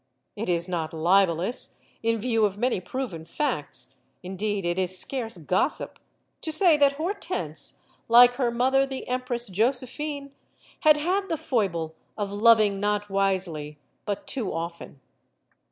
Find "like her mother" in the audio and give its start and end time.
8.07-8.87